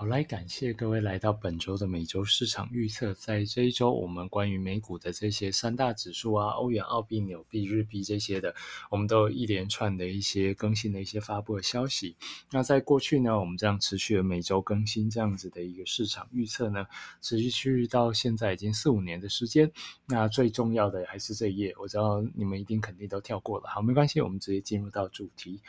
[0.00, 3.12] 好，来感谢各位来到本周的每周市场预测。
[3.14, 8.54] 在这一周，我们关于美股的这些三大指数啊，欧元、澳币、纽币、日币这些的，
[8.92, 12.14] 我们都有一连串的一些更新的一些发布的消息。
[12.52, 16.86] 那在过去呢，我们这样持续的每周更新这样子的一个市场预测呢，
[17.20, 19.68] 持续去到现在已经四五年的时间。
[20.06, 23.68] 那最重要的还是这一页，我知道你们一定肯定都跳过了。
[23.68, 25.60] 好，没关系，我们直接进入到主题。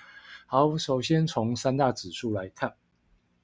[0.46, 2.71] 好，首先从三大指数来看。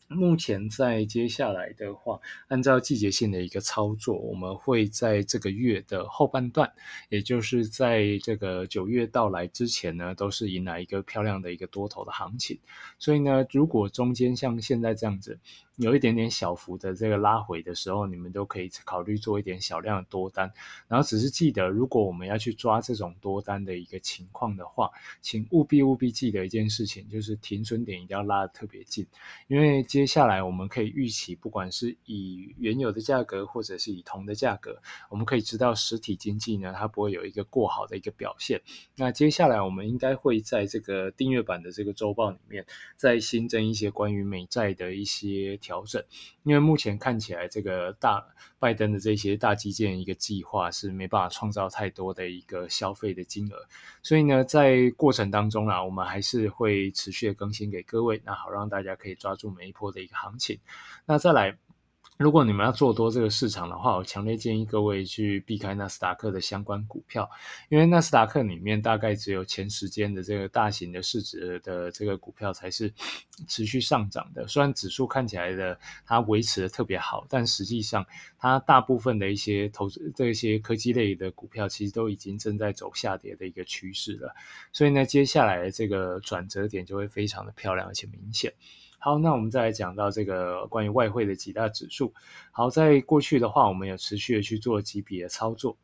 [0.07, 6.71] 目前在接下来的话，按照季节性的一个操作，我们会在这个月的后半段，
[7.09, 12.59] 也就是在这个九月到来之前呢，都是迎来一个漂亮的一个多头的行情。
[12.99, 15.39] 所以呢，如果中间像现在这样子。
[15.77, 20.49] 有一点点小幅的这个拉回的时候，你们都可以考虑做一点小量的多单。
[20.87, 24.89] 然后只是记得，如果我们要去抓这种多单的一个情况的话，
[25.21, 29.05] 请务必务必记得一件事情，就是停损点一定要拉得特别近。
[29.47, 38.61] 因为接下来我们可以预期，不管是以原有的价格，或者是以铜的价格，我们可以知道实体经济呢，它不会有一个过好的一个表现。
[38.95, 45.59] 那接下来我们应该会在这个订阅版的这个周报里面，再新增一些关于美债的一些。
[45.65, 46.03] 调整，
[46.43, 48.23] 因为目前看起来，这个大
[48.59, 53.67] 拜登的这些大基建一个计划是没办法创造太多的一个消费的金额，
[54.03, 60.59] 所以呢，在过程当中啦，我们还是会持续的更新给各位，那好让大家可以抓住每一波的一个行情。
[61.07, 61.57] 那再来。
[62.17, 67.29] 如果你们要做多这个市场的话，我强烈建议各位去避开纳斯达克的相关股票，
[67.67, 72.93] 因为纳斯达克里面大概只有前十间的这个大型的市值的这个股票才是
[73.49, 74.47] 持续上涨的。
[74.47, 78.05] 虽然指数看起来的它维持的特别好，但实际上
[78.37, 84.33] 它大部分的一些投资这些科技类的股票，其实都已经正在走下跌的一个趋势了。
[84.71, 88.53] 所以呢，接下来的这个转折点就会非常的漂亮而且明显。
[89.05, 92.11] 好，那我们再来讲到这个关于外汇的几大指数。
[92.51, 95.77] 好，在过去的话，我们有持续的去做几笔的操作。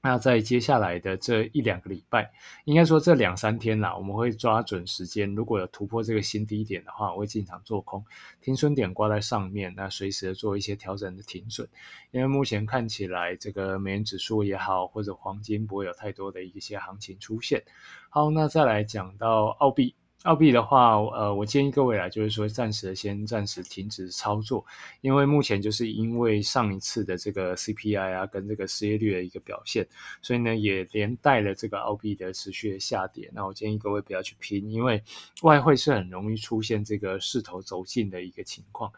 [0.00, 2.32] 那在接下来的这一两个礼拜，
[2.64, 5.34] 应该说这两三天啦，我们会抓准时间。
[5.34, 8.02] 如果有突破这个新低点的话，我会进场做空，
[8.40, 11.68] 停损点挂在上面，那随时做一些调整的停损。
[12.12, 17.62] 因为目前看起来，这个美元指数也好，或者黄金不会有太多的一些行情出现。
[18.08, 19.94] 好，那再来讲到澳币。
[20.24, 24.64] 澳币的话，呃，我建议各位啊，就是说暂时先暂时停止操作，
[25.02, 29.86] 因为目前就是因为上一次的这个 CPI 啊跟这个失业率的一个表现，
[30.22, 33.30] 所以呢也连带了这个澳币的持续的下跌。
[33.34, 35.02] 那我建议各位不要去拼，因为
[35.42, 38.90] 外汇是很容易出现这个势头走近的一个情况。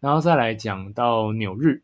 [0.00, 1.82] 然后再来讲到纽日。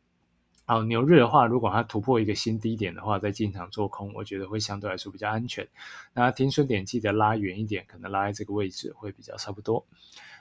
[0.69, 5.65] 好，牛日的话，如果它突破一个新低点的话，再进场做空，我觉得会相对来说比较安全。
[6.13, 9.87] 那停损点记得拉远一点，可能拉在这个位置会比较差不多。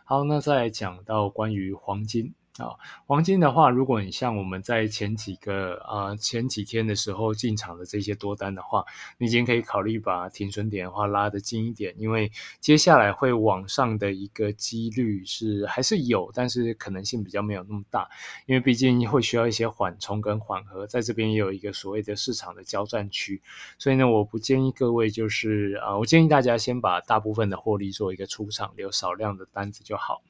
[0.03, 2.33] 好，那再讲到关于黄金。
[2.57, 2.71] 啊，
[3.05, 8.85] 黄金的话，如果你像我们在前几个啊前几天的时候进场的这些多单的话，
[9.17, 18.07] 你已经可以考虑把停损点的话拉得近一点，因为接下来会往上的一个几率是还是有，但是可能性比较没有那么大，
[18.45, 23.41] 因为毕竟会需要一些缓冲跟缓和，在这边也有一个所谓的市场的交战区，
[23.77, 30.21] 所以呢，我不建议各位就是啊，我建议大家先把大部分的获利做一个出场，留少量的单子就好。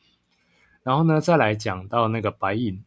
[0.85, 2.79] 然后呢，再来讲到那个白银，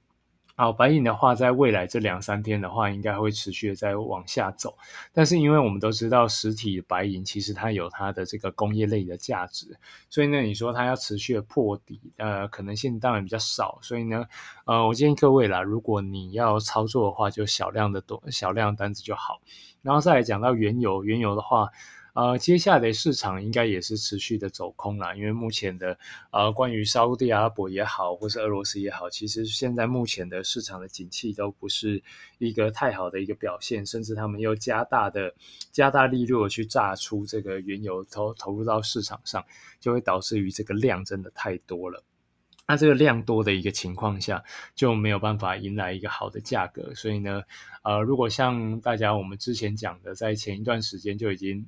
[0.54, 4.78] 好，白银的话，在未来这两三天的话，应该会持续的在往下走。
[5.12, 9.76] 但是，因为我们都知道实体白银其实它有它的这个工业类的价值，
[10.08, 13.80] 所以呢，你说它要持续的破底，呃，可能性当然比较少。
[13.82, 14.24] 所以呢，
[14.64, 19.40] 呃，我建议各位啦，如果你要操作的话，就小量的多小量单子就好。
[19.82, 21.68] 然后再来讲到原油，原油的话。
[22.18, 25.96] 呃，接下来市场应该也是持续的走空啦，因为目前的
[26.32, 32.02] 呃，关于沙地阿拉伯也好，或是俄罗斯也好，其实现在目前的市场的景气都不是
[32.38, 35.32] 一个太好的一个表现，甚至他们又加大的
[35.70, 39.44] 加大力度的去榨出这个原油投投入到市场上，
[39.78, 42.02] 就会导致于这个量真的太多了。
[42.66, 44.42] 那这个量多的一个情况下，
[44.74, 47.44] 就没有办法迎来一个好的价格，所以呢，
[47.84, 51.64] 呃，如果像大家我们之前讲的，在前一段时间就已经。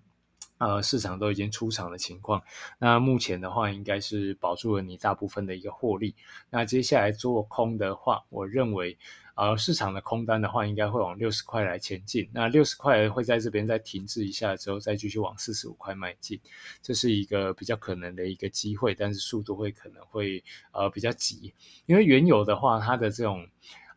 [0.60, 2.42] 呃，市场都已经出场的情况，
[2.78, 6.14] 那目前的话应该是保住了你大部分的一个获利。
[6.50, 8.98] 那接下来做空的话，我认为，
[9.36, 12.28] 呃，市场的空单的话应该会往六十块来前进。
[12.30, 16.38] 那六十块会在这边再停滞一下之后，再继续往四十五块迈进，
[16.82, 21.54] 这是一个比较可能的一个机会，但是速度会可能会呃比较急，
[21.86, 23.48] 因为原油的话，它的这种。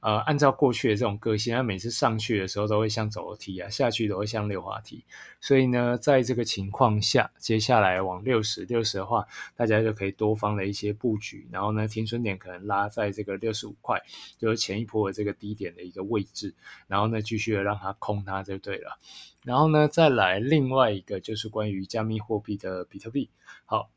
[0.03, 5.05] 呃，按照过去的这种个性，它每次上去的时候都会像走楼梯啊，下去都会像溜滑梯。
[5.39, 11.47] 所以呢，在这个情况下，接下来往六十六十的话，大家就可以多方的一些布局。
[11.49, 14.01] 然后呢，停损点可能拉在这个六十五块，
[14.37, 16.53] 就是前一波的这个低点的一个位置。
[16.87, 18.99] 然后呢，继续的让它空它就对了。
[19.45, 23.29] 然后呢，再来另外一个就是关于加密货币的比特币。
[23.63, 23.89] 好。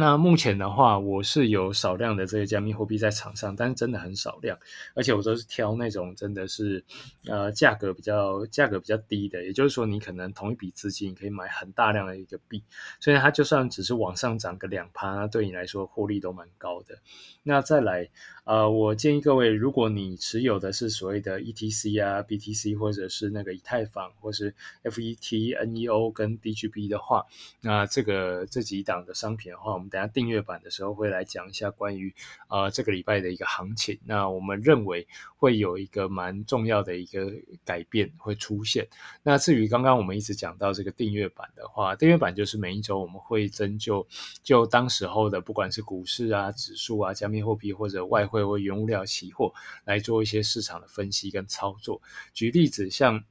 [0.00, 4.58] 那目前的话，我是有少量的这个加密货币在场上，但是真的很少量，
[4.94, 6.82] 而且我都是挑那种真的是，
[7.26, 12.64] 呃，价格比较价格比较低的，也就是说，你可能同一笔资金你可以买很大量的一个币，
[12.98, 16.98] 所以它就算只是往上涨个两趴，对你来说获利都蛮高的。
[17.42, 18.08] 那再来。
[18.44, 24.52] 呃，我建议各位，如果你持有的是所谓的 ETC 啊、BTC 或者是那个以太坊，或是
[24.82, 27.24] FET、NEO 跟 DGB 的话，
[27.60, 32.14] 那这个这几档的商品的话，我们等下订阅版的时候会来讲一下关于
[32.48, 33.98] 呃这个礼拜的一个行情。
[34.06, 35.06] 那我们认为
[35.36, 37.30] 会有一个蛮重要的一个
[37.64, 38.88] 改变会出现。
[39.22, 44.06] 那至于刚刚我们一直讲到这个订阅版的话，订阅版就是每一周我们会针就
[44.42, 48.40] 就当时候的不管是股市啊、指数啊、加密货币或者外汇。
[48.40, 49.52] 或原物料期货
[49.84, 52.00] 来做一些市场的分析跟操作。
[52.32, 53.22] 举例子，像。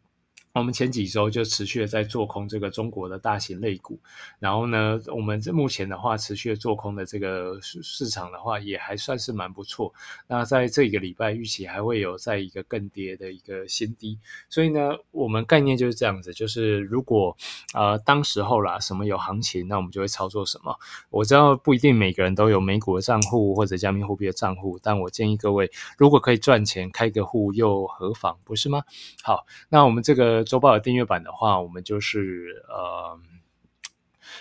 [0.59, 3.97] 我们前几周就持续的在做空这个中国的大型类股，
[4.39, 9.94] 然后呢，我们这目前的话持续的做空的这个市市场的话，也还算是蛮不错。
[10.27, 14.19] 那在这一个礼拜预期还会有在一个更跌的一个新低，
[14.50, 17.35] 所以呢，我们概念就是这样子，就是如果
[17.73, 20.77] 呃当时候啦什么有行情，那我们就会操作什么。
[21.09, 28.83] 我知道不一定每个人都有美股的账户或者加密货币的账户，但我建议各位，如果可以赚钱，开个户又何妨，不是吗？
[29.23, 30.44] 好，那我们这个。
[30.49, 33.19] 周报的订阅版的话，我们就是呃，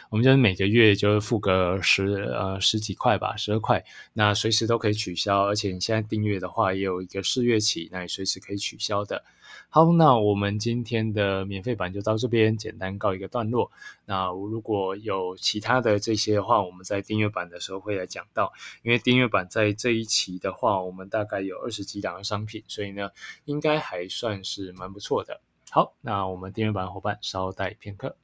[0.08, 3.84] 我们就是每个月就是付个十呃十几块吧，十二块，
[4.14, 9.22] 那随时都可以取消，而且你现在订阅的话也有一个试月期，那你随时可以取消的。
[9.70, 13.70] 好，那我们今天的免费版就到这边，简单告一个段落。
[14.06, 18.50] 那如果有其他的这些的话，我们在订阅版的时候会来讲到，
[18.82, 23.10] 因为订阅版在这一期的话，我们大概有二十几档的商品，所以呢，
[23.44, 25.43] 应该还算是蛮不错的。
[25.70, 28.17] 好，那我们订阅版伙伴稍待片刻。